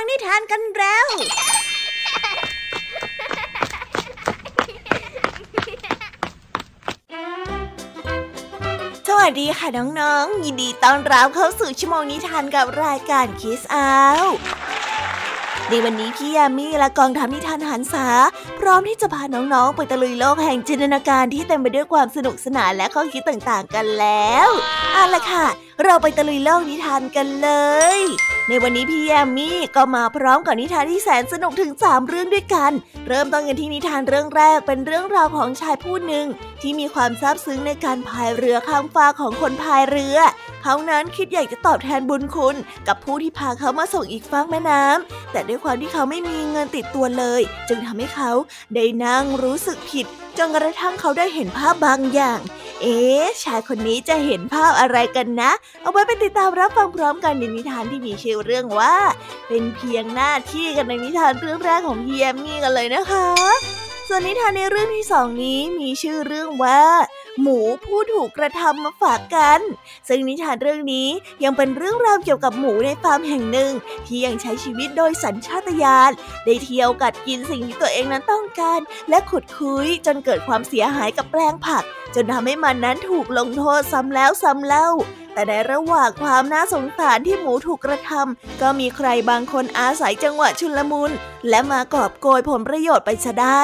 [0.00, 1.06] ังนิทานกันแล้ว
[9.08, 9.68] สวัสดีค่ะ
[10.00, 13.90] น้องๆ ยินดีต้อนรับเข้าสู่ชั่วโมงนิทานกับรายการคิสอา
[15.68, 18.06] ในวันนี้พี่ยามีและกองทัพนิทานหันษา
[18.60, 24.48] พร้อมที่จะพาน้องๆ ไปตะลุยโลกแห่งจินตนาการที่เต็มไปด้วยความสนุกสนานและข้อคิดต่างๆ กันแล้ว
[24.92, 25.46] เอาละค่ะ
[25.84, 27.50] เราไปตะลุยโลกนิทานกันเล
[27.96, 27.98] ย
[28.48, 32.72] ในวันนี้พี่แยมมี่ก็มาพร้อมกับนิทานที่แสนสนุกถึง 3 เรื่องด้วยกัน
[33.08, 36.26] เริ่มต้นกันที่นิทานเรื่องแรกเป็นเรื่องราวของชายผู้หนึ่ง
[36.60, 40.18] ที่มีความซาบซึ้งในการพายเรือข้ามฟ้าของคนพายเรือ
[40.62, 42.56] เขานั้นคิดอยากจะตอบแทนบุญคุณ
[42.88, 48.30] กับผู้ที่พาเขามาส่งอีกฝั่งแม่น้ำแต่ด้วยความที่เขาไม่มีเงินติดตัวเลย จึงทำให้เขา
[48.74, 50.06] ได้นั่งรู้สึกผิด
[50.38, 52.40] จนกระทั่งเขาได้เห็นภาพบางอย่าง
[52.82, 55.50] เอ๊ะชายคนนี้จะเห็นภาพอะไรกันนะ
[55.82, 58.96] เอาไว้ไปติดตามรับฟังพร้อมกันในนิทานที่มีชื่อเรื่องว่า
[59.48, 63.26] เป็นเพียงหน้าที่กันในนิทานเรื่องแรกของพี่แอมมี่กันเลยนะคะ
[64.08, 66.80] ส่วนนิทานในเรื่องที่สองนี้มีชื่อเรื่องว่า
[67.40, 69.60] หมูผู้ถูกกระทำมาฝากกัน
[70.08, 71.08] ซึ่งนิทานเรื่องนี้
[71.44, 73.72] ยังเป็นเรื่องราวเกี่ยวกับหมูในฟาร์มแห่งหนึ่ง
[74.06, 76.10] ที่ยังใช้ชีวิตโดยสัญชาตญาณ
[76.44, 84.88] ได้เที่ยวกัดกินสิ่งที่ตัวเองนั้นต้องการ และขุดคุยจนเกิดความเสียหายกับแปลงผัก จนทำให้มันนั้นถูกลงโทษซ้ำแล้วซ้ำเล่า
[85.38, 91.10] แต่ในระหว่างความน่าสงสารที่หมูถูกกระทำก็มีใครบางคนอาศัยจังหวะชุลมุน
[91.48, 93.62] และมากอบโกยผลประโยชน์ไปซะได้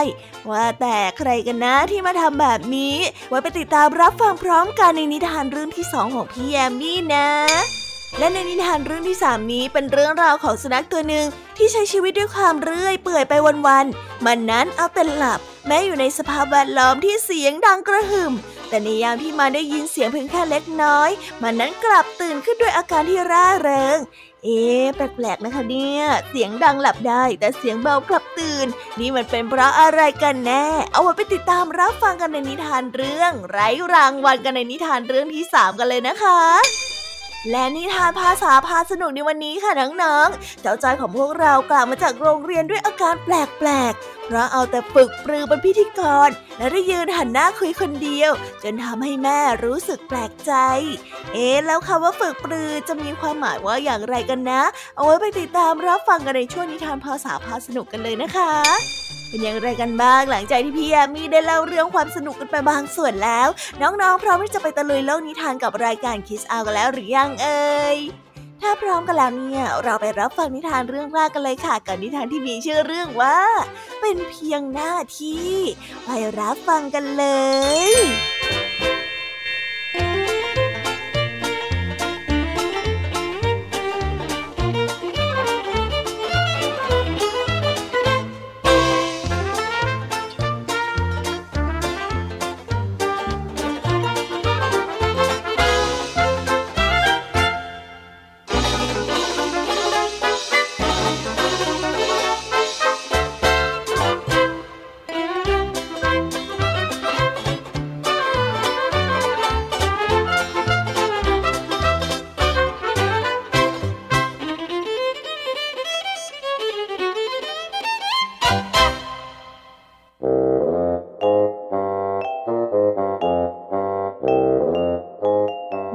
[0.51, 2.97] ว่าแต่ใครกันนะที่มาทำแบบนี้
[3.29, 7.29] ไว้ไปติดตามรับฟังพร้อมกันในนิทานเรื่องที่สองของพี่แยมมี่นะ
[8.19, 13.35] และในนิทานเรื่องที่สามนี้เป็นเรื่องราวของสุนัขตัวหนึ่งที่ใช้ชีวิตด้วยความเรื่อยเปื่อยไป
[13.67, 18.33] วันๆ มันนั้นเอาแต่หลับ แม้อยู่ในสภาพแวดล้อมที่เสียงดังกระหึ่ม
[18.69, 21.11] แต่ในยามที่มันได้ยินเสียงเพียงแค่เล็กน้อย
[21.43, 23.99] มันนั้นกลับตื่นขึ้นด้วยอาการที่ร่าเริง
[24.45, 28.67] เอ๊ะแปลกๆนะคะเนี่ย เสียงดังหลับได้ แต่เสียงเบากลับตื่น
[28.99, 36.41] นี่มันเป็นเพราะอะไรกันแน่ เอาไว้ไปติดตามรับฟังกันในนิทานเรื่อง ไร้รางวัลกันในนิทานเรื่องที่สามกันเลยนะคะ
[37.51, 39.73] และนิทานภาษาพาสนุกในวันนี้ค่ะ
[40.03, 46.29] น้องๆ เจ้าจอยของพวกเรากลับมาจากโรงเรียนด้วยอาการแปลกๆ เพราะเอาแต่ฝึกปรือเป็นพิธีกร
[46.59, 48.33] และได้ยืนหันหน้าคุยคนเดียว
[48.63, 50.53] จนทำให้แม่รู้สึกแปลกใจ
[51.33, 54.63] เอ๊ะแล้วคำว่าฝึกปรือจะมีความหมายว่าอย่างไรกันนะ
[54.97, 63.49] เอาไว้ไปติดตามรับฟังกันในช่วงนิทานภาษาพาสนุกกันเลยนะคะ เป็นอย่างไรกันบ้างหลังจากที่พี่แยมมี่ได้เล่าเรื่องความสนุกกันไปบางส่วนแล้ว
[63.81, 67.99] น้องๆ พร้อมที่จะไปตะลุยโลกนิทานกับรายการคิสอากันแล้วหรือยังเอ่ย
[68.63, 73.39] ถ้าพร้อมกันแล้วเนี่ย เราไปรับฟังนิทานเรื่องแรกกันเลยค่ะกับนิทานที่มีชื่อเรื่องว่า
[74.01, 75.53] เป็นเพียงหน้าที่
[76.05, 77.27] ไปรับฟังกันเล
[77.93, 77.95] ย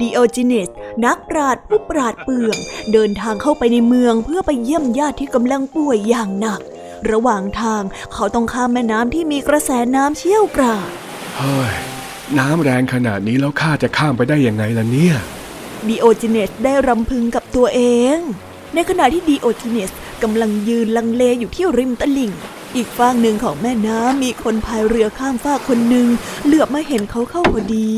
[0.02, 0.70] ดิโอจิเนส
[1.06, 2.58] นักปราชญ์ผู้ปราดเปรื่อง
[2.94, 6.62] เดินทางเข้าไปในเมืองเพื่อไปเยี่ยมญาติที่กำลังป่วยอย่างหนัก
[7.12, 7.84] ระหว่างทาง
[8.14, 10.88] เขาต้องข้ามแม่น้ำที่มีกระแสน้ำเชี่ยวกราก
[11.38, 11.72] เฮ้ย
[12.40, 15.16] น้ำแรงขนาดนี้แล้วข้าจะข้ามไปได้ยังไงล่ะเนี่ย
[15.88, 17.81] ดิโอจิเนสได้รำพึงกับตัวเอ
[18.16, 18.18] ง
[18.74, 19.92] ในขณะที่ดิโอจิเนส
[20.24, 22.31] กำลังยืนลังเลอยู่ที่ริมตลิ่ง
[22.76, 26.08] อีกฝั่งหนึ่งของแม่น้ำมีคนพายเรือข้ามฟากคนหนึ่ง
[26.46, 27.92] เหลือบมาเห็นเขาเข้าพอดี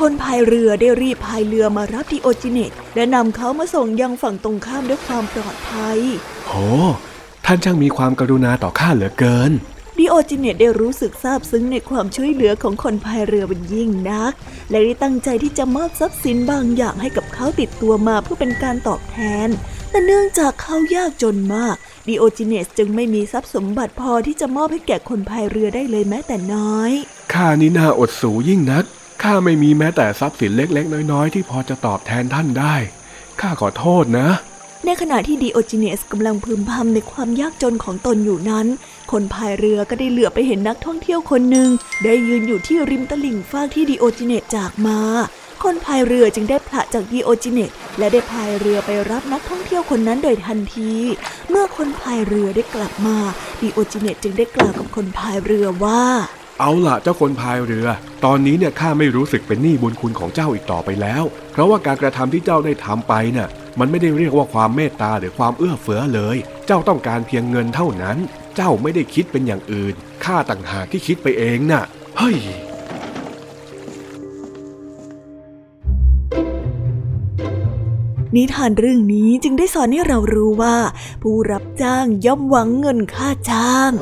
[0.00, 5.98] คนพายเรือได้รีบพายเรือมารับดิโอจิเนสและนำเขามาส่งยังฝั่งตรงข้ามด้วยความปลอดภัย
[6.46, 6.52] โห
[7.44, 9.52] ท่านช่างมีความกรุณาต่อข้าเหลือเกิน
[9.98, 14.32] ดิโอจิเนสได้รู้สึกซาบซึ้งในความช่วยเหลือของคนพายเรือเป็นยิ่งนัก
[14.70, 19.48] และได้ตั้งใจที่จะมอบทรัพย์สินบางอย่างให้กับเขาติดตัวมาเพื่อเป็นการตอบแทน
[19.90, 21.76] แต่เนื่องจากเขายากจนมาก
[22.06, 26.92] ดิโอจิเนสจึงไม่มีทรัพย์สมบัติพอที่จะมอบให้แก่คนพายเรือได้เลยแม้แต่น้อย
[27.32, 28.86] ข้านี่น่าอดสูยิ่งนัก
[29.22, 32.74] ข้าไม่มีแม้แต่ทรัพย์สินเล็กๆ น้อยๆ ที่พอจะตอบแทนท่านได้
[33.40, 34.28] ข้าขอโทษนะ
[34.86, 38.66] ในขณะที่ดิโอจิเนสกำลังพึมพำในความยากจนของตนอยู่นั้น
[39.12, 41.68] คนพายเรือก็ได้เหลือไปเห็นนักท่องเที่ยวคนหนึ่ง
[42.04, 45.00] ได้ยืนอยู่ที่ริมตลิ่งฟากที่ดิโอจิเนสจากมา
[45.62, 50.92] คนพายเรือจึงได้ผละจากดีโอจิเนตและได้พายเรือไปรับนักท่องเที่ยวคนนั้นโดยทันที
[51.50, 53.16] เมื่อคนพายเรือได้กลับมา
[53.60, 56.02] ดีโอจิเนตจึงได้กล่าวกับคนพายเรือว่า
[56.62, 57.86] เอาล่ะเจ้าคนพายเรือ
[58.24, 61.22] ตอนนี้เนี่ยข้าไม่รู้สึกเป็นหนี้บุญคุณของเจ้าอีกต่อไปแล้ว
[61.52, 63.48] เพราะว่าการกระทำที่เจ้าได้ทำไปน่ะ
[63.78, 66.36] มันไม่ได้เรียกว่าความเมตตาหรือความเอื้อเฟื้อเลย
[66.66, 68.16] เจ้าต้องการเพียงเงินเท่านั้น
[68.56, 71.82] เจ้าไม่ได้คิดเป็นอย่างอื่น ข้าต่างหากที่คิดไปเองน่ะ
[72.18, 72.38] เฮ้ย
[78.34, 80.76] นิทานเรื่องนี้จึงได้สอนให้เรารู้ว่า
[81.22, 83.92] ผู้รับจ้างย่อมหวังเงินค่าจ้าง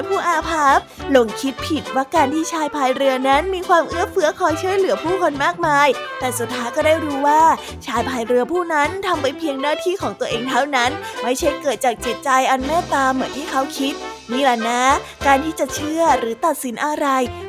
[0.00, 0.78] อยผู้อาภัพ
[1.10, 5.88] หลงคิดผิดว่าการที่ชายพายเรือนั้นมีความเอื้อเฟื้อคอยช่วยเหลือผู้คนมากมาย
[6.18, 7.42] แต่สุดท้ายก็ได้รู้ว่า
[7.86, 10.90] ชายพายเรือผู้นั้นทำไปเพียงหน้าที่ของตัวเองเท่านั้น
[11.22, 13.94] ไม่ใช่เกิดจากจิตใจอันเมตตาเหมือนที่เขาคิด
[14.32, 14.82] นี่แหละนะ
[15.26, 17.06] การที่จะเชื่อหรือตัดสินอะไร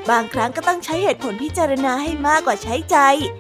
[0.09, 2.97] บางครั้งก็ต้องใช้เหตุผลพิจารณาให้มากกว่าใช้ใจ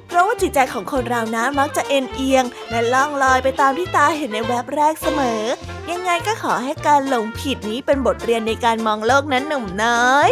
[0.07, 5.43] เพราะว่าจิตใจของคนเรานะมักจะเอ็นเอียง และล่องลอยไปตามที่ตาเห็นในแวบแรกเสมอ
[5.91, 10.31] ยังไงก็ขอให้การหลงผิดนี้เป็นบทเรียนในการมองโลกนั้นหนุ่มน้อย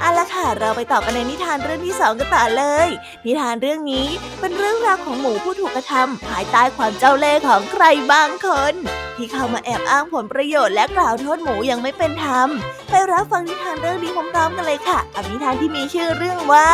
[0.00, 2.88] เอาละค่ะเราไปต่อกันในนิทานเรื่องที่สองกันต่อเลย
[3.26, 4.06] นิทานเรื่องนี้
[4.40, 8.74] เป็นเรื่องราวของหมูผู้ถูกกระทำภายใต้ความเจ้าเล่ห์ของใครบางคน
[9.16, 12.48] ที่เข้ามาแอบอ้างผลประโยชน์และกล่าวโทษหมูยังไม่เป็นธรรม
[12.90, 16.70] ไปรับฟังนิทานเรื่องนี้พร้อมๆกันเลยค่ะกับนิทานที่มีชื่อเรื่องว่า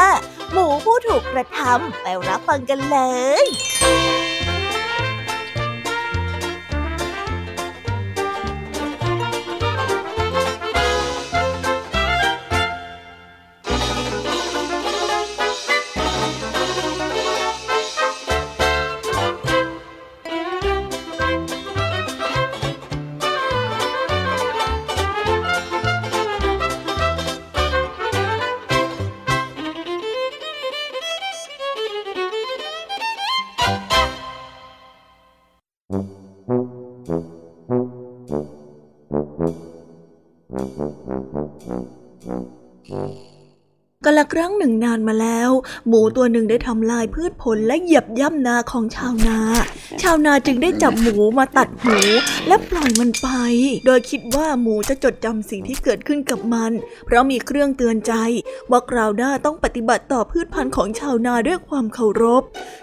[0.53, 2.99] หมูผู้ถูกกระทำไปรับฟังกันเล
[3.43, 3.45] ย
[44.23, 45.51] แต่ครั้งหนึ่งนานมาแล้ว
[45.89, 49.39] หมูตัวหนึ่งได้ทำลายพืชผลและเหยียบย่ำนาของชาวนา
[50.03, 51.97] ชาวนาจึงได้จับหมูมาตัดหู
[52.49, 53.29] และปล่อยมันไป
[53.87, 56.73] โดยคิดว่าหมูจะจดจำสิ่งที่เกิดขึ้นกับมัน
[57.07, 58.13] เพราะมีเครื่องเตือนใจ
[58.71, 62.43] ว่าคราวหน้าต้องปฏิบัติต่อพืชพันธุ์ของชาวนาด้วยความเคารพ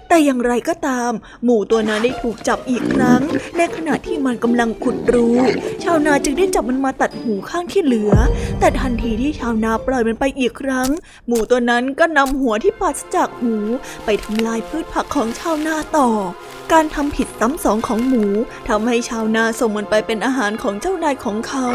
[0.10, 1.12] แต่อย่างไรก็ตาม
[1.44, 3.22] หมูตัวนั้นได้ถูกจับอีกครั้ง
[3.58, 5.30] ในขณะที่มันกำลังขุดรู
[5.84, 8.14] ชาวนาจึงได้จับมันมาตัดหูข้างที่เหลือ
[8.60, 10.90] แต่ทันทีที่ชาวนาปล่อยมันไปอีกครั้ง
[11.28, 13.56] หมูตัวนั้นก็นำหัวที่ปราศจากหู
[14.06, 16.10] ไปทำลายพืชผักของชาวนาต่อ
[16.74, 18.26] การทำผิดซ้ำสองของหมู
[18.70, 21.68] ทำให้ชาวนาส่งมันไปเป็นอาหารของเจ้านายของเขา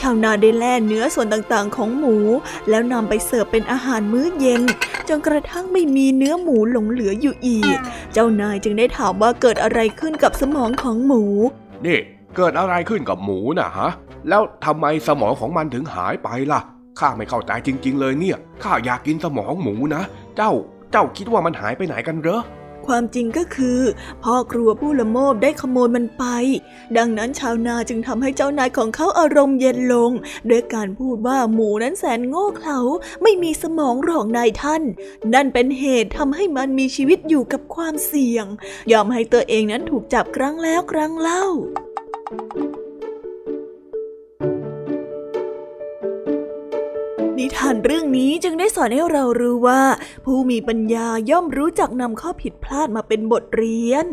[0.00, 2.16] ชาวนาได้แล่เนื้อส่วนต่างๆของหมู
[2.68, 4.62] แล้วนำไปเสิร์ฟเป็นอาหารมื้อเย็น
[5.08, 7.76] จนกระทั่งไม่มีเนื้อหมูหลงเหลืออยู่อีก
[8.12, 11.22] เจ้านายจึงได้ถามว่าเกิดอะไรขึ้นกับสมองของหมู
[11.86, 11.98] นี่
[12.36, 13.90] เกิดอะไรขึ้นกับหมูน่ะฮะ
[14.28, 16.60] แล้วทำไมสมองของมันถึงหายไปล่ะ
[16.98, 20.02] ข้าไม่เข้าใจจริง ๆ เลยเนี่ย ข้าอยากกินสมองหมูนะ
[20.36, 20.52] เจ้า
[20.92, 22.42] เจ้าคิดว่ามันหายไปไหนกันเหรอ
[22.86, 23.80] ความจริงก็คือ
[24.24, 26.24] พ่อครัวผู้ละโมบได้ขโมยมันไป
[26.96, 30.10] ดังนั้นชาวนาจึงทำให้เจ้านายของเขาอารมณ์เย็นลง
[30.50, 32.78] ด้วยการพูดว่าหมูนั้นแสนโง่เขลา
[33.22, 34.82] ไม่มีสมองหรอกนายท่าน
[35.34, 38.46] นั่นเป็นเหตุทำให้มันมีชีวิตอยู่กับความเสี่ยง
[38.92, 41.44] ยอมให้ตัวเองนั้นถูกจับครั้งแล้วครั้งเล่า
[47.40, 49.82] นิทานเรื่องนี้จึงได้สอนให้เรารู้ว่า
[50.24, 54.06] ผู้มีปัญญาย่อมรู้จักนำข้อผิดพลาดมาเป็นบทเรียน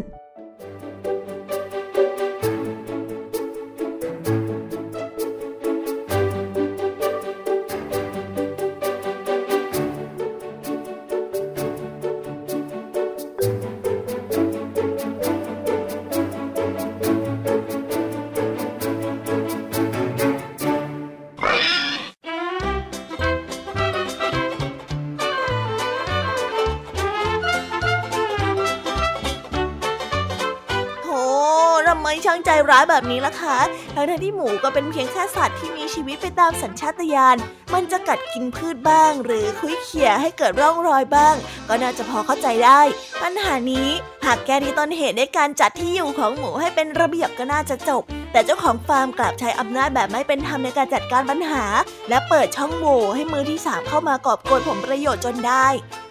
[32.78, 33.58] ร้ายแบบนี้ล่ะคะ
[33.96, 37.38] ทั้งที่หมูก็เป็นเพียงแค่สัตว์ที่มีชีวิตไปตามสัญชาตญาณ
[37.74, 41.36] มันจะกัดกินพืชบ้าง หรือคุ้ยเขี่ยให้เกิดร่องรอยบ้าง
[41.68, 42.82] ก็น่าจะพอเข้าใจได้
[43.22, 43.90] ปัญหานี้
[44.30, 51.64] หากแก้ที่ต้นเหตุในการจัดที่อยู่ของหมูให้เป็นระเบียบก็น่าจะจบ แต่เจ้าของฟาร์มกลับใช้อำนาจแบบไม่เป็นธรรมในการจัดการปัญหา
[52.10, 55.68] และเปิดช่องโหว่ให้มือที่สามเข้ามากอบโกยผลประโยชน์จนได้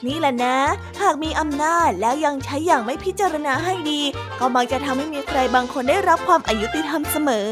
[0.06, 0.56] นี่แหละนะ
[1.02, 4.00] หากมีอำนาจแล้วยังใช้อย่างไม่พิจารณาให้ดี
[4.40, 7.48] ก็มักจะทำให้มีใครบางคนได้รับความอายุติธรรมเสมอ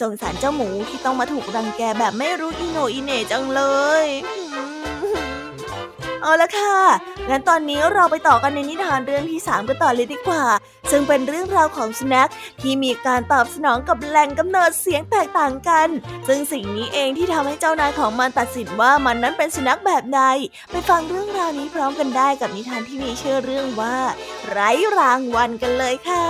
[0.00, 3.60] สงสารเจ้าหมูที่ต้องมาถูกรังแกแบบไม่รู้อิโนอิเนจังเล
[4.04, 4.06] ย
[6.22, 6.76] เอาละค่ะ
[7.28, 10.44] งั้นตอนนี้เราไปต่อกันในนิทานเรื่องที่ 3 กันต่อเลยดีกว่า
[10.90, 15.88] ซึ่งเป็นเรื่องราวของสุนัขที่มีการตอบสนองกับแหล่งกำเนิดเสียงแตกต่างกัน
[16.28, 20.22] ซึ่งสิ่งนี้เองที่ทำให้เจ้านายของมันตัดสินว่ามันนั้นเป็นสุนัขแบบใด
[20.70, 23.96] ไปฟังเรื่องราวนี้พร้อมกันได้กับนิทานที่มีชื่อเรื่องว่า
[24.50, 26.26] ไร้รางวัลกันเลยค่ะ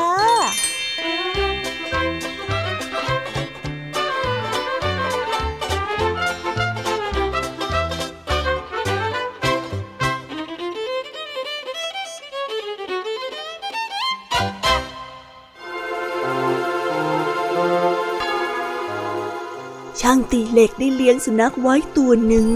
[20.11, 22.49] ช่างตีเหล็กได้เลี้ยงสุนัขไว้ตัวหนึ่ง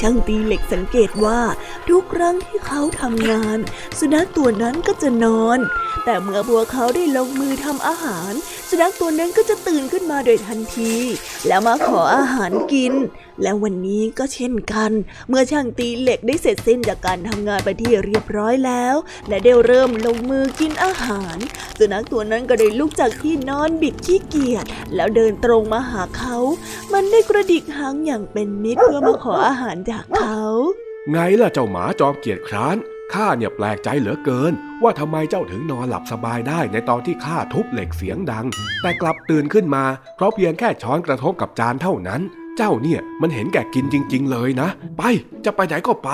[0.00, 1.40] ช่างตีเหล็กสังเกตว่า
[1.88, 3.58] ทุกครั้งที่เขาทำงาน
[3.98, 5.58] สุนัขตัวนั้นก็จะนอน
[6.04, 8.32] แต่เมื่อพวกเขาได้ลงมือทำอาหาร
[8.80, 10.94] นัขตัวนั้นก็จะตื่นขึ้นมาโดยทันที
[11.46, 12.94] แล้วมาขออาหารกิน
[13.42, 14.92] และวันนี้ก็เช่นกัน
[15.28, 18.96] เมื่อช่างตีเหล็กได้เสร็จสิ้นจากการทำงานไปที่เรียบร้อยแล้ว
[19.28, 21.36] และได้เริ่มลงมือกินอาหาร
[21.78, 24.64] สุนัขตัวนั้นก็ได้ลุกจากที่นอนบิดขี้เกียจ
[24.94, 26.36] แล้วเดินตรงมาหาเขา
[26.92, 30.40] มันได้กระดิกหางอย่างเป็นมิตรเพื่อมาขออาหารจากเขา
[31.10, 32.76] ไงล่ะเจ้าหมาจอมเกียจคร้าน
[33.14, 38.46] ข้าเนี่ยแปลกใจเหลือเกิน ว่าทำไมเจ้าถึงนอนหลับสบายได้ในตอนที่ข้าทุบเหล็กเสียงดัง
[38.82, 39.84] แต่กลับตื่นขึ้นมา
[40.16, 42.20] เพราะเพียงแค่ช้อนกระทบกับจานเท่านั้น
[42.56, 45.02] เจ้าเนี่ยมันเห็นแก่กินจริง ๆ เลยนะ ไป
[45.44, 46.10] จะไปไหนก็ไป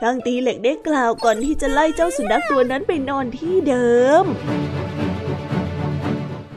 [0.00, 4.24] ช่างตีเหล็กได้กล่าวก่อนที่จะไล่เจ้าสุนัขตัวนั้นไปนอนที่เดิม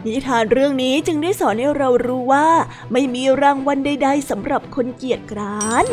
[0.06, 2.48] นิทานเรื่องนี้จึงได้สอนให้เรารู้ว่า
[2.92, 5.86] ไม่มีรางวัลใดๆสำหรับคนเกียจคร้าน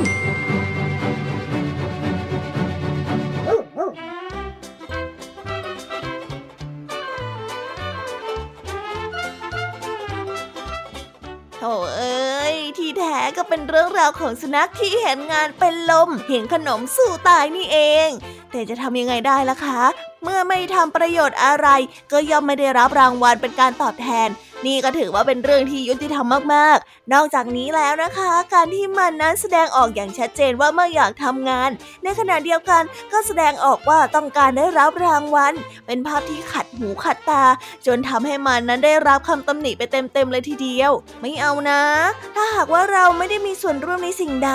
[13.17, 18.09] แท้ก็เป็นเรื่องราวของสุนัขที่เห็นงานเป็นลม เห็นขนมสู้ตายนี่เอง
[18.51, 19.81] แต่จะทำยังไงได้ล่ะคะ
[20.23, 21.69] เมื่อไม่ทำประโยชน์อะไร
[22.13, 24.29] ก็ย่อมไม่ได้รับรางวัลเป็นการตอบแทน
[24.67, 31.71] นี่ก็ถือว่าเป็นเรื่องที่ยุติธรรมมากๆ นอกจากนี้แล้วนะคะ การที่มันนั้นแสดงออกอย่างชัดเจนว่าไม่อยากทำงาน
[32.03, 35.53] ในขณะเดียวกันก็แสดงออกว่าต้องการได้รับรางวัล
[35.87, 37.45] เป็นภาพที่ขัดหูขัดตา
[37.87, 41.83] จนทำให้มันนั้นได้รับคำตำหนิไปเต็มๆเลยทีเดียว ไม่เอานะ
[42.35, 44.51] ถ้าหากว่าเราไม่ได้มีส่วนร่วมในสิ่งใด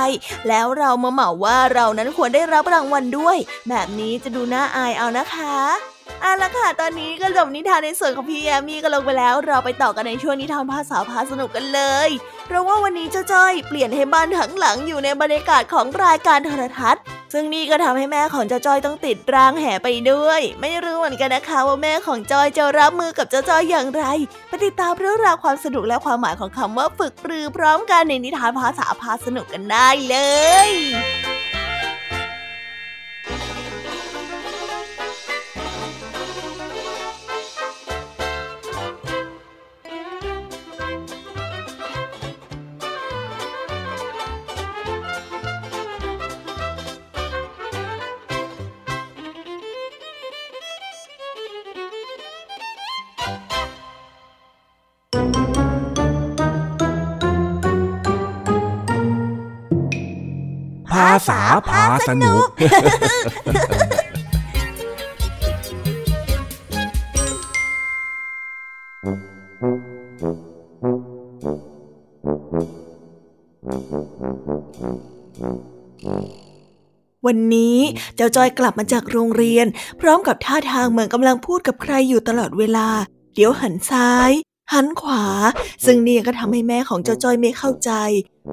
[0.48, 3.38] แล้วเรามาเหมาว่าเรานั้นควรได้รับรางวัลด้วย
[3.70, 12.10] แบบนี้จะดูน่าอายเอานะคะ เอาละค่ะ ตอนนี้ก็จบนิทานในส่วนของพี่แยมมี่ก็ลงไปแล้ว เราไปต่อกันในช่วงนิทานภาษาพาสนุกกันเลย
[12.48, 24.04] เพราะว่าวันนี้เจ้าจ้อยเปลี่ยนให้บ้านทั้งหลังอยู่ในบรรยากาศของรายการโทรทัศน์ ซึ่งนี่ก็ทำให้แม่ของเจ้าจ้อยต้องติดรางแห่ไปด้วย ไม่รู้เหมือนกันนะคะ ว่าแม่ของจอยจะรับมือกับเจ้าจ้อยอย่างไร
[24.48, 30.16] ไปติดตามเรื่องราวความสนุกและความหมายของคำว่าฝึกปรือพร้อมกันในนิทานภาษาพาสนุกกันได้เล
[30.68, 30.70] ย
[61.28, 62.48] ษาพาสนุก
[77.28, 77.78] วันนี้
[78.16, 79.68] เจ้าจอยกลับมาจากโรงเรียน
[80.02, 82.88] พร้อมกับท่าทางเหมือนกำลังพูดกับใครอยู่ตลอดเวลา
[83.36, 84.32] เดี๋ยวหันซ้าย
[84.74, 85.24] หันขวา
[85.86, 87.92] ซึ่งนี่ก็ทำให้แม่ของเจ้าจ้อยไม่เข้าใจ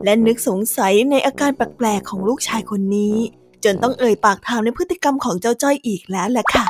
[0.04, 3.16] และนึกสงสัยในอาการแปลกๆของลูกชายคนนี้
[3.64, 6.66] จนต้องเอ่ยปากถามในพฤติกรรมของเจ้าจ้อยอีกแล้วแหละค่ะ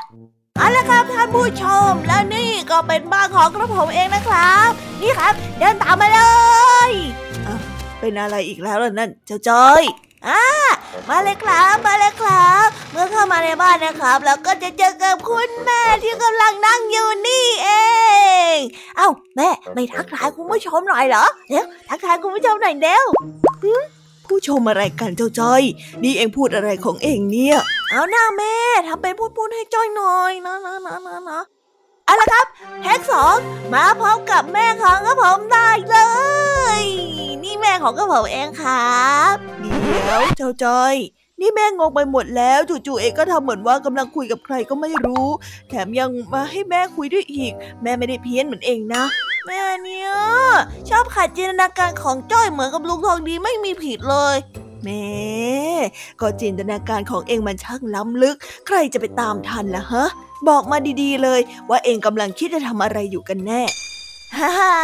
[0.59, 4.71] เอาละครับท่านผู้ชม แล้วนี่ก็เป็นบ้านของกระผมเองนะครับ
[5.03, 6.21] นี่ครับ เดินตามมาเล
[6.89, 6.91] ย
[8.01, 9.83] เป็นอะไรอีกแล้วล่ะนั่นเจ้าจ้อย
[10.29, 10.43] อ่า
[11.09, 17.69] มาเลยครับมาเลยครับ เมื่อเข้ามาในบ้านนะครับ แล้วก็จะเจอกับคุณแม่ที่กำลังนั่งอยู่นี่เอ
[18.55, 18.57] ง
[18.97, 23.05] เอ้าแม่ไม่ทักทายคุณผู้ชมหน่อยเหรอเดี๋ยวทักทายคุณผู้ชมหน่อยเร็ว
[23.63, 23.73] หึ
[24.27, 25.63] ผู้ชมอะไรกันเจ้าจ้อย
[26.03, 27.57] นี่เองพูดอะไรของเองเนี่ย
[27.91, 28.55] เอาหน้าแม่
[28.87, 31.41] ทำเป็นพูดพูดให้จ้อยหน่อยนะนะนะนะนะ
[32.07, 32.47] เอาละครับ
[32.83, 33.37] แท็กสอง
[33.73, 35.97] มาพร้อมกับแม่ของกระผมได้เล
[36.81, 36.83] ย
[37.43, 39.35] นี่แม่ของกระผมเองครับ
[39.83, 40.97] เดี๋ยวเจ้าจ้อย
[41.41, 45.27] นี่แม่งงไปหมดแล้วจู่ๆเองก็ทำเหมือนว่ากำลังคุยกับใครก็ไม่รู้
[45.69, 49.05] แถมยังมาให้แม่คุยด้วยอีก แม่ไม่ได้เพี้ยนเหมือนเองนะ
[49.47, 50.11] แม่เนี่ย
[50.89, 54.37] ชอบขัดจินตนาการของจ้อยเหมือนกับลุงทองดีไม่มีผิดเลย
[54.85, 55.07] แม่
[56.21, 58.37] ก็จินตนาการของเองมันช่างล้ำลึก
[58.67, 60.07] ใครจะไปตามทันล่ะฮะ
[60.49, 61.41] บอกมาดีๆเลย
[61.71, 63.63] ว่าเองกำลังคิดจะทำอะไรอยู่กันแน่
[64.39, 64.75] ฮ่าฮ่า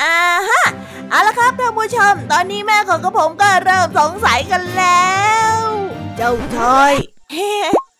[0.00, 0.14] อ่า
[0.48, 0.62] ฮะ
[1.10, 5.08] เอาละครับท่านผู้ชม ตอนนี้แม่ของกระผมก็เริ่มสงสัยกันแล้
[5.54, 5.58] ว
[6.16, 6.94] เจ้าชอย
[7.32, 7.52] เฮ้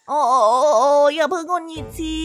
[0.09, 0.21] โอ้
[0.79, 2.17] โอ้อย่าเพิ่งงนหงิดสิ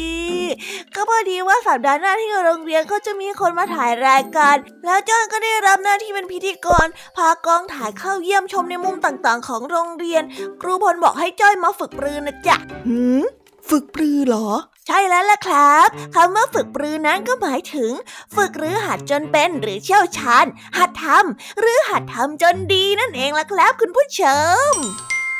[0.95, 4.55] ก็พอดีว่าสัปดาห์หน้าที่โรงเรียนเขาจะมีคนมาถ่ายรายการ
[4.86, 10.24] แล้วจ้อยก็ได้รับหน้าที่เป็นพิธีกร พากองถ่ายเข้าเยี่ยมชมในมุมต่างๆ ของโรงเรียน
[10.62, 12.55] ครูพลบอกให้จ้อยมาฝึกปรือนะจ๊ะ
[12.88, 13.24] หืม
[13.70, 14.48] ฝึกปรือเหรอ
[14.88, 17.91] ใช่แล้วล่ะครับคำว่าฝึกปรือนั้นก็หมายถึง
[18.36, 20.46] ฝึกหรือหัดจนเป็นหรือเชี่ยวชาญ
[20.77, 24.22] หัดทำหรือหัดทำจนดีนั่นเองล่ะครับ คุณผู้ช
[24.70, 24.72] ม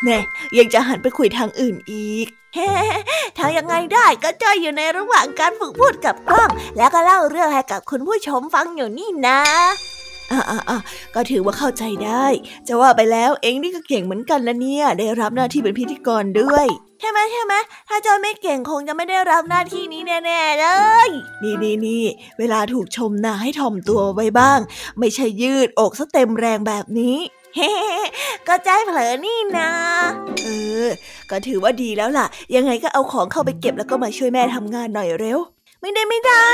[0.04, 0.20] แน่
[0.58, 2.72] ยังจะหันไปคุยทางอื่นอีกเฮ้
[3.38, 9.40] ทางยังไงได้ก็จ้อยอยู่ในระหว่างการฝึกพูดกับกล้อง แล้วก็เล่าเรื่องให้กับคุณผู้ชมฟังอยู่นี่นะ
[10.50, 10.78] อ่าอ่า
[11.16, 12.26] ก็ถือว่าเข้าใจได้
[12.68, 16.68] จะว่าไปแล้วเองนี่ก็เก่งเหมือนกันนะเนี่ย ได้รับหน้าที่เป็นพิธีกรด้วย
[17.00, 17.54] ใช่ไหมใช่ไหม
[17.90, 20.66] ถ้าจอยไม่เก่งคงจะไม่ได้รับหน้าที่นี้แน่ๆเล
[21.08, 21.10] ย
[21.44, 22.06] นี่นี่นี่
[22.40, 24.60] เวลาถูกชมนะให้ถ่อมตัวไว้บ้าง
[25.00, 27.18] ไม่ใช่ยืดอกซะเต็มแรงแบบนี้
[27.56, 27.72] เฮ้
[28.48, 29.70] ก็ใจเผลอนี่นะ
[30.44, 30.48] เอ
[30.86, 30.88] อ
[31.30, 35.40] ก็ถือว่าดีแล้วล่ะ ยังไงก็เอาของเข้าไปเก็บแล้วก็มาช่วยแม่ทำงานหน่อยเร็ว
[35.82, 36.50] ไม่ได้ไม่ได้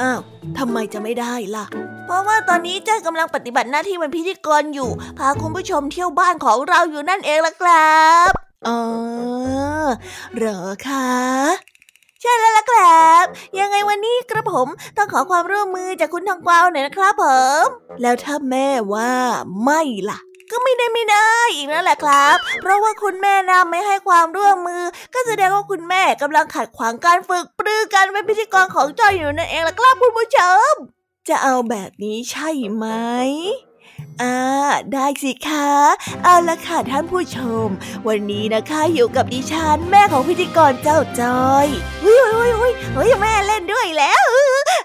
[0.00, 0.20] อ้าว
[0.58, 1.66] ทำไมจะไม่ได้ล่ะ
[2.06, 8.30] เพราะว่าตอนนี้จ้อยกำลังปฏิบัติหน้าที่เป็นพิธีกรอยู่ พาคุณผู้ชมเที่ยวบ้านของเราอยู่นั่นเองล่ะครับ
[8.68, 8.80] อ๋อ
[10.36, 11.10] เหรอคะ
[12.20, 13.24] ใช่แล้วล่ะครับ
[13.58, 17.24] ยังไงวันนี้กระผมต้องขอความร่วมมือจากคุณทองกวาวหน่อยนะครับผ
[17.62, 17.64] ม
[18.02, 19.12] แล้วถ้าแม่ว่า
[19.64, 19.80] ไม่
[20.10, 20.18] ล่ะ
[20.50, 24.82] ก็ไม่ได้ไม่ได้อีกนั่นแหละครับ เพราะว่าคุณแม่นำไม่ให้ความร่วมมือ
[25.14, 30.38] ก็แสดงว่าคุณแม่กำลังขัดขวางการฝึกปรือการเป็นพิธีกรของจอยอยู่นั่นเองล่ะครับคุณผู้ช
[30.70, 30.72] ม
[31.28, 32.86] จะเอาแบบนี้ใช่ไหม
[34.22, 34.36] อ่า
[34.92, 35.68] ได้สิคะ
[36.24, 37.68] เอาละค่ะท่านผู้ชม
[38.08, 41.66] วันนี้นะคะอยู่กับดิฉันแม่ของพิธีกรเจ้าจอย
[42.02, 44.26] เฮ้ยเฮ้ยเฮ้ยเฮ้ยแม่เล่นด้วยแล้ว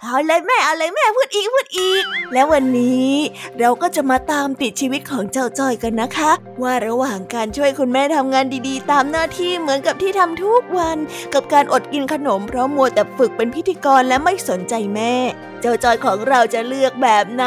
[0.03, 3.13] เอาเลยแม่เอาเลยแม่พูดอีกพูดอีก แล้ววันนี้
[3.59, 10.97] เราก็จะมาตามติดชีวิตของเจ้าจอยกันนะคะ ว่าระหว่างการช่วยคุณแม่ทำงานดีๆ ตามหน้าที่เหมือนกับที่ทำทุกวัน
[11.33, 15.13] กับการอดกินขนมเพราะมัวแต่ฝึกเป็นพิธีกรและไม่สนใจแม่
[15.61, 17.45] เจ้าจอยของเราจะเลือกแบบไหน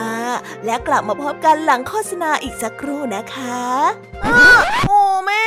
[0.00, 0.12] อ่า
[0.64, 3.62] และกลับมาพบกันหลังโฆษณาอีกสักครู่นะคะ
[4.24, 4.36] อ้า
[4.86, 5.46] โอ้แม่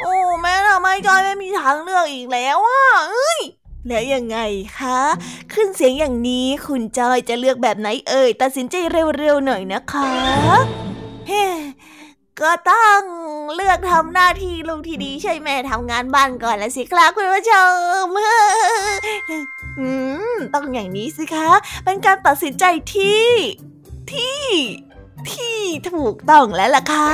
[0.00, 3.40] โอ้แม่ทำไมจอยไม่มีทางเลือกอีกแล้วอะเอ้ย
[3.88, 4.38] แล้วยังไง
[4.78, 5.00] คะ
[5.52, 8.74] ขึ้นเสียงอย่างนี้คุณจอยจะเลือกแบบไหนเอ่ย ตัดสินใจ
[9.18, 10.10] เร็วๆหน่อยนะคะ
[11.28, 11.44] เฮ้
[12.40, 13.00] ก็ต้อง
[13.54, 17.52] เลือกทำหน้าที่ลุงที่ดีใช่แม่ทำงานบ้านก่อนละสิครับคุณผู้ช
[18.04, 18.06] ม
[19.78, 19.88] อื
[20.34, 21.50] ม ต้องอย่างนี้สิคะ
[21.84, 23.26] เป็นการตัดสินใจที่
[24.12, 24.46] ที่
[25.30, 25.60] ที่
[25.92, 27.10] ถูกต้องแล้วล่ะค่ะ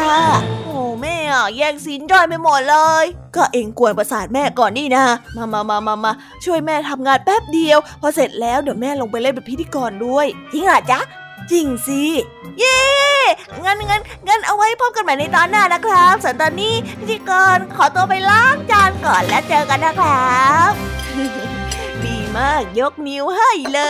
[0.64, 3.04] โอ้แม่อะแย่งสินจอยไปหมดเลย
[3.36, 5.04] ก็เองกวนประสาทแม่ก่อนนี่นะ
[5.36, 6.12] มามามามามา
[6.44, 11.00] ช่วยแม่ทำงานแป๊บเดียว พอเสร็จแล้วเดี๋ยวแม่ลงไปเล่นเป็นพิธีกรด้วยจริงเหรอจ๊ะ
[11.50, 12.02] จริงสิ
[12.58, 12.80] เย้
[13.64, 21.61] งั้นงั้นงั้นเอาไว้พบกันใหม่ในตอนหน้านะครับส่วนตอนนี้พิธีกรขอตัวไปล้างจานก่อนแล้วเจอกันนะครับ
[22.36, 23.80] มากยกนิ้วให้เล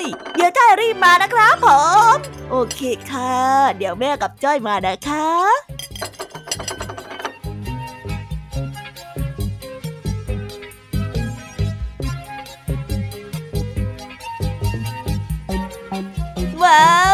[0.00, 0.02] ย
[0.34, 1.68] เดี๋ยวจ้อยรีบมานะครับผ
[2.14, 2.16] ม
[2.50, 3.38] โอเคค่ะ
[3.76, 5.28] เดี๋ยวแม่กับจ้อยมานะคะ
[16.62, 16.92] ว้า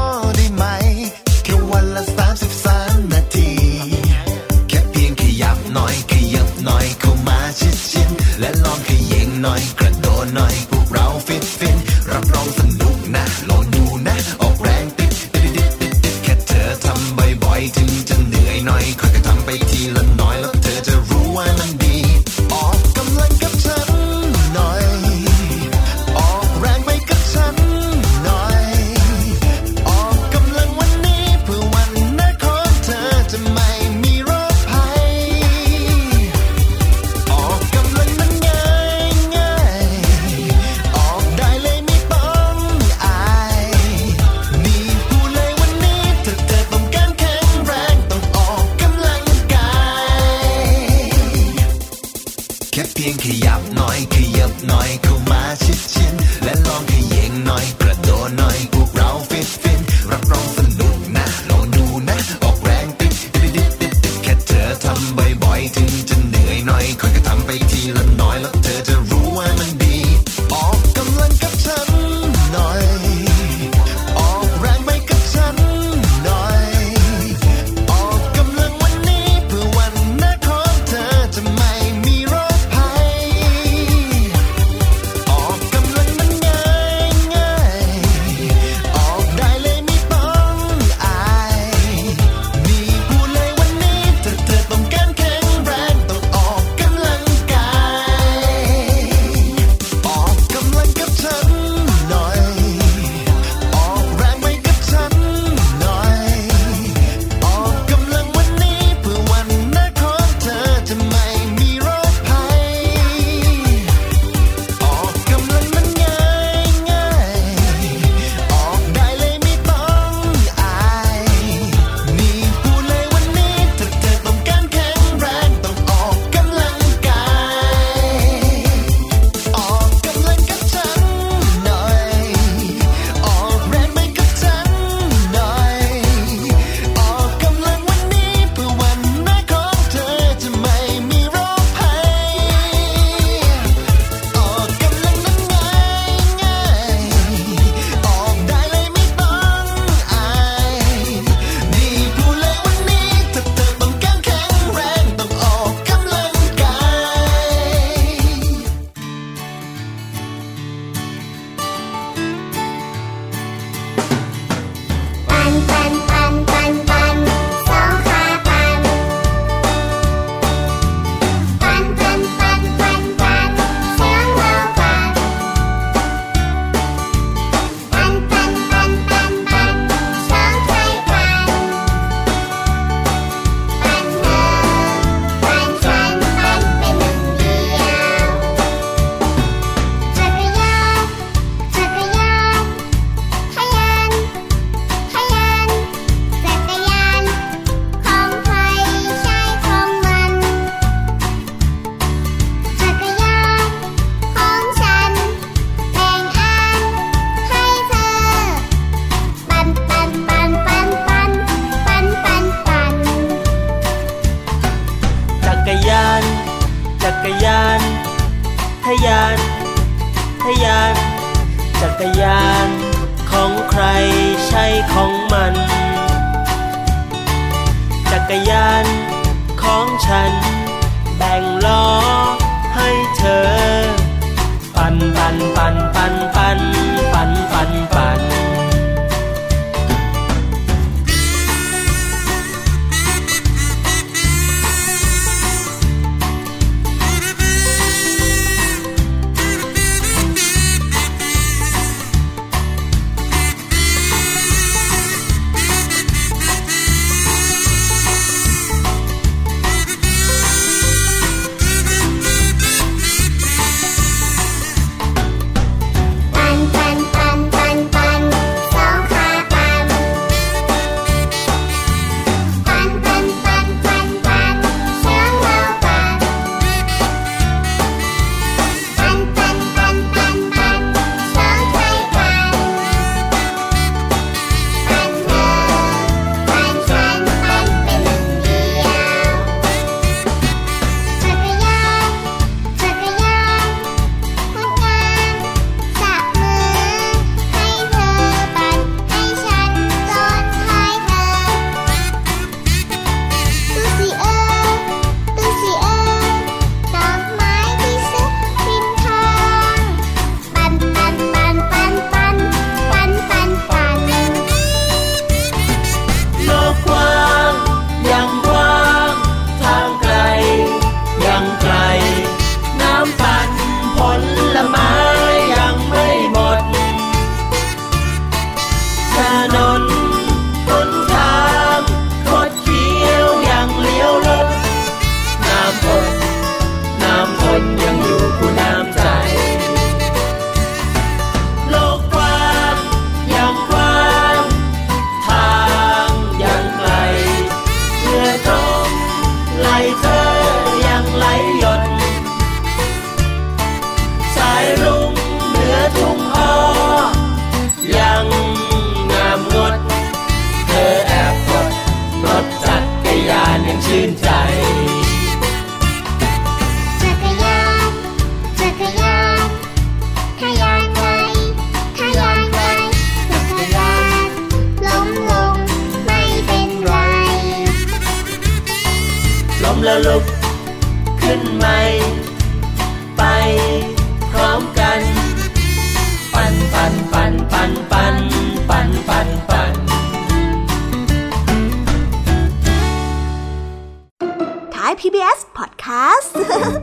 [395.91, 396.80] 卡死